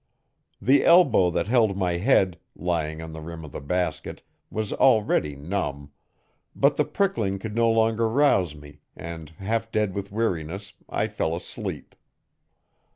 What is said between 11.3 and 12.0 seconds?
asleep.